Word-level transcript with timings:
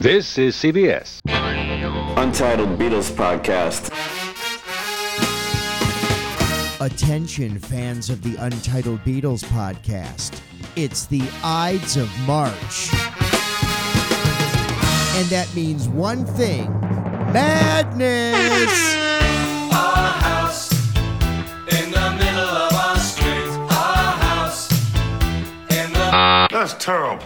This 0.00 0.38
is 0.38 0.56
CBS. 0.56 1.20
Untitled 2.16 2.78
Beatles 2.78 3.10
Podcast. 3.12 3.90
Attention, 6.80 7.58
fans 7.58 8.08
of 8.08 8.22
the 8.22 8.34
Untitled 8.36 9.00
Beatles 9.00 9.44
podcast. 9.44 10.40
It's 10.74 11.04
the 11.04 11.20
Ides 11.44 11.98
of 11.98 12.08
March. 12.20 12.88
And 15.18 15.28
that 15.28 15.46
means 15.54 15.86
one 15.86 16.24
thing 16.24 16.72
madness! 17.34 18.72
Our 19.70 20.12
house 20.22 20.72
in 21.74 21.90
the 21.90 22.10
middle 22.12 22.40
of 22.40 22.72
our 22.72 22.96
street. 22.96 23.50
Our 23.68 24.12
house 24.16 24.70
in 25.70 25.92
the. 25.92 26.00
Uh, 26.00 26.48
That's 26.50 26.72
terrible. 26.82 27.22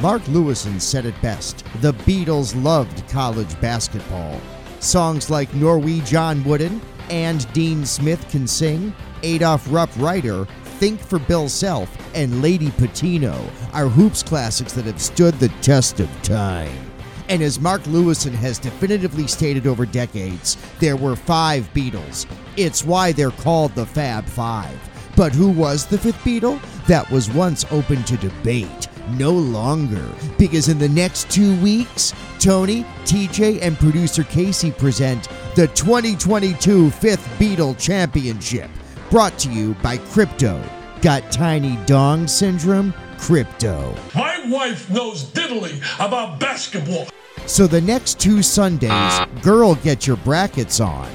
Mark 0.00 0.22
Lewisohn 0.22 0.80
said 0.80 1.04
it 1.04 1.20
best 1.20 1.64
the 1.82 1.92
Beatles 1.92 2.60
loved 2.62 3.06
college 3.08 3.60
basketball. 3.60 4.40
Songs 4.78 5.28
like 5.28 5.52
Norwegian 5.54 6.42
Wooden 6.44 6.80
and 7.10 7.52
Dean 7.52 7.84
Smith 7.84 8.26
Can 8.30 8.46
Sing, 8.46 8.94
Adolph 9.22 9.66
Rupp 9.70 9.90
Ryder, 9.96 10.46
Think 10.64 11.00
for 11.00 11.18
Bill 11.18 11.48
Self, 11.48 11.94
and 12.14 12.40
Lady 12.40 12.68
Pitino 12.68 13.36
are 13.74 13.88
hoops 13.88 14.22
classics 14.22 14.72
that 14.72 14.86
have 14.86 15.00
stood 15.00 15.34
the 15.34 15.50
test 15.60 16.00
of 16.00 16.22
time. 16.22 16.90
And 17.28 17.42
as 17.42 17.60
Mark 17.60 17.82
Lewisohn 17.82 18.32
has 18.32 18.58
definitively 18.58 19.26
stated 19.26 19.66
over 19.66 19.84
decades, 19.84 20.56
there 20.78 20.96
were 20.96 21.16
five 21.16 21.70
Beatles. 21.74 22.26
It's 22.56 22.84
why 22.84 23.12
they're 23.12 23.30
called 23.30 23.74
the 23.74 23.84
Fab 23.84 24.24
Five. 24.24 24.78
But 25.16 25.32
who 25.32 25.50
was 25.50 25.84
the 25.84 25.98
fifth 25.98 26.18
Beatle? 26.24 26.60
That 26.86 27.08
was 27.10 27.30
once 27.30 27.66
open 27.70 28.02
to 28.04 28.16
debate. 28.16 28.88
No 29.18 29.32
longer. 29.32 30.06
Because 30.38 30.68
in 30.68 30.78
the 30.78 30.88
next 30.88 31.30
two 31.30 31.60
weeks, 31.60 32.12
Tony, 32.38 32.84
TJ, 33.04 33.60
and 33.62 33.78
producer 33.78 34.24
Casey 34.24 34.70
present 34.70 35.28
the 35.56 35.66
2022 35.68 36.90
Fifth 36.90 37.26
Beatle 37.38 37.78
Championship. 37.78 38.70
Brought 39.10 39.38
to 39.40 39.50
you 39.50 39.74
by 39.82 39.98
Crypto. 39.98 40.62
Got 41.02 41.32
tiny 41.32 41.76
dong 41.86 42.28
syndrome? 42.28 42.94
Crypto. 43.18 43.94
My 44.14 44.44
wife 44.48 44.88
knows 44.90 45.24
diddly 45.24 45.80
about 45.96 46.38
basketball. 46.38 47.08
So 47.46 47.66
the 47.66 47.80
next 47.80 48.20
two 48.20 48.42
Sundays, 48.42 48.90
uh. 48.90 49.26
girl, 49.42 49.74
get 49.76 50.06
your 50.06 50.16
brackets 50.18 50.80
on. 50.80 51.10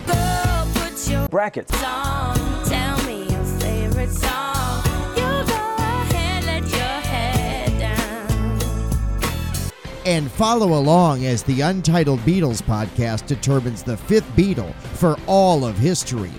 brackets. 1.29 1.71
Tell 1.71 3.03
me 3.05 3.27
your 3.29 3.43
favorite 3.59 4.11
song. 4.11 4.54
And 10.05 10.31
follow 10.31 10.77
along 10.77 11.25
as 11.25 11.41
the 11.41 11.61
Untitled 11.61 12.19
Beatles 12.19 12.61
podcast 12.61 13.25
determines 13.25 13.81
the 13.81 13.97
fifth 13.97 14.29
Beatle 14.35 14.71
for 14.75 15.17
all 15.25 15.65
of 15.65 15.79
history. 15.79 16.29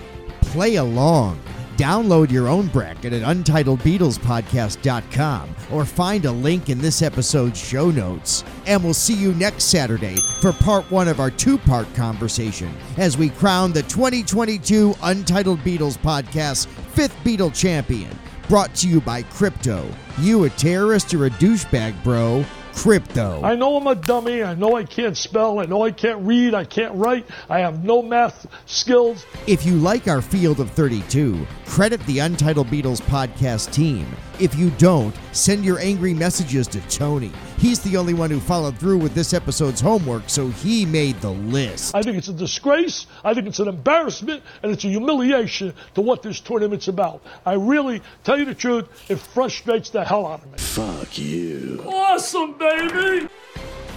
Play 0.41 0.75
along. 0.75 1.41
Download 1.75 2.31
your 2.31 2.47
own 2.47 2.67
bracket 2.67 3.11
at 3.13 3.21
untitledbeatlespodcast.com 3.21 5.55
or 5.71 5.85
find 5.85 6.25
a 6.25 6.31
link 6.31 6.69
in 6.69 6.79
this 6.79 7.03
episode's 7.03 7.59
show 7.59 7.91
notes. 7.91 8.43
And 8.65 8.81
we'll 8.83 8.95
see 8.95 9.13
you 9.13 9.35
next 9.35 9.65
Saturday 9.65 10.15
for 10.39 10.53
part 10.53 10.89
one 10.89 11.07
of 11.09 11.19
our 11.19 11.29
two 11.29 11.57
part 11.59 11.93
conversation 11.93 12.73
as 12.97 13.15
we 13.17 13.29
crown 13.29 13.73
the 13.73 13.83
2022 13.83 14.95
Untitled 15.03 15.59
Beatles 15.59 15.97
podcast 15.97 16.67
fifth 16.67 17.15
Beatle 17.17 17.53
champion. 17.53 18.17
Brought 18.47 18.73
to 18.75 18.87
you 18.87 19.01
by 19.01 19.23
Crypto. 19.23 19.85
You 20.19 20.45
a 20.45 20.49
terrorist 20.51 21.13
or 21.13 21.25
a 21.25 21.29
douchebag, 21.31 22.01
bro? 22.03 22.45
Crypto. 22.77 23.41
I 23.43 23.55
know 23.55 23.75
I'm 23.75 23.87
a 23.87 23.95
dummy. 23.95 24.43
I 24.43 24.53
know 24.53 24.75
I 24.75 24.83
can't 24.83 25.17
spell. 25.17 25.57
I 25.59 25.65
know 25.65 25.81
I 25.81 25.91
can't 25.91 26.21
read. 26.21 26.53
I 26.53 26.63
can't 26.63 26.93
write. 26.93 27.25
I 27.49 27.57
have 27.59 27.83
no 27.83 28.03
math 28.03 28.45
skills. 28.67 29.25
If 29.47 29.65
you 29.65 29.77
like 29.77 30.07
our 30.07 30.21
field 30.21 30.59
of 30.59 30.69
32, 30.69 31.43
credit 31.65 31.99
the 32.01 32.19
Untitled 32.19 32.67
Beatles 32.67 33.01
podcast 33.01 33.73
team. 33.73 34.05
If 34.39 34.53
you 34.53 34.69
don't, 34.77 35.15
send 35.31 35.65
your 35.65 35.79
angry 35.79 36.13
messages 36.13 36.67
to 36.67 36.81
Tony. 36.81 37.31
He's 37.57 37.79
the 37.79 37.97
only 37.97 38.13
one 38.13 38.29
who 38.29 38.39
followed 38.39 38.77
through 38.77 38.99
with 38.99 39.15
this 39.15 39.33
episode's 39.33 39.81
homework, 39.81 40.23
so 40.27 40.49
he 40.49 40.85
made 40.85 41.19
the 41.21 41.31
list. 41.31 41.95
I 41.95 42.03
think 42.03 42.17
it's 42.17 42.27
a 42.27 42.33
disgrace. 42.33 43.07
I 43.23 43.33
think 43.33 43.47
it's 43.47 43.59
an 43.59 43.67
embarrassment, 43.67 44.43
and 44.61 44.71
it's 44.71 44.83
a 44.83 44.89
humiliation 44.89 45.73
to 45.95 46.01
what 46.01 46.21
this 46.21 46.39
tournament's 46.39 46.87
about. 46.87 47.23
I 47.45 47.53
really, 47.53 48.01
tell 48.23 48.37
you 48.37 48.45
the 48.45 48.53
truth, 48.53 48.85
it 49.09 49.17
frustrates 49.17 49.89
the 49.89 50.05
hell 50.05 50.27
out 50.27 50.43
of 50.43 50.51
me. 50.51 50.57
Fuck 50.59 51.17
you. 51.17 51.83
Awesome, 51.87 52.57
baby! 52.57 53.27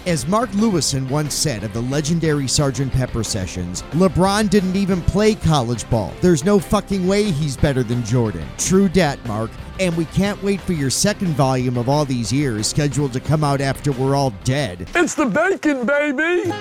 As 0.07 0.27
Mark 0.27 0.49
Lewisohn 0.53 1.11
once 1.11 1.35
said 1.35 1.63
of 1.63 1.75
the 1.75 1.83
legendary 1.83 2.45
Sgt. 2.45 2.91
Pepper 2.91 3.23
sessions, 3.23 3.83
LeBron 3.93 4.49
didn't 4.49 4.75
even 4.75 5.03
play 5.03 5.35
college 5.35 5.89
ball. 5.91 6.15
There's 6.23 6.43
no 6.43 6.59
fucking 6.59 7.07
way 7.07 7.25
he's 7.31 7.59
better 7.59 7.83
than 7.83 8.03
Jordan. 8.05 8.49
True 8.57 8.89
dat, 8.89 9.23
Mark. 9.27 9.51
And 9.81 9.97
we 9.97 10.05
can't 10.05 10.41
wait 10.43 10.61
for 10.61 10.75
your 10.75 10.91
second 10.91 11.29
volume 11.29 11.79
of 11.79 11.89
all 11.89 12.05
these 12.05 12.31
years, 12.31 12.67
scheduled 12.67 13.15
to 13.15 13.21
come 13.21 13.43
out 13.43 13.63
after 13.63 13.93
we're 13.93 14.15
all 14.15 14.31
dead. 14.45 14.87
It's 14.95 15.15
the 15.15 15.25
bacon, 15.25 15.87
baby! 15.87 16.53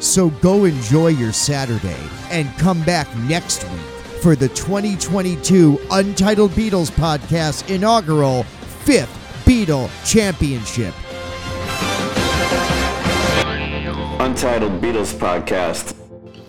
So 0.00 0.30
go 0.30 0.64
enjoy 0.64 1.08
your 1.08 1.34
Saturday 1.34 1.98
and 2.30 2.48
come 2.56 2.82
back 2.84 3.14
next 3.18 3.64
week 3.64 3.80
for 4.22 4.34
the 4.34 4.48
2022 4.48 5.78
Untitled 5.90 6.52
Beatles 6.52 6.90
Podcast 6.90 7.68
inaugural 7.68 8.44
fifth 8.44 9.14
Beatle 9.44 9.90
Championship. 10.10 10.94
Untitled 14.20 14.80
Beatles 14.80 15.14
Podcast. 15.14 15.94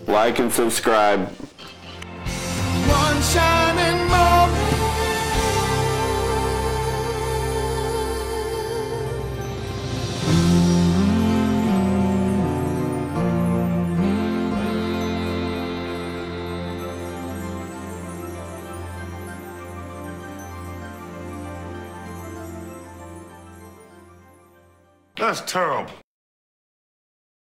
Like 0.08 0.38
and 0.38 0.50
subscribe. 0.50 1.28
One 2.88 3.22
shining 3.22 3.69
That's 25.20 25.42
terrible. 25.42 25.92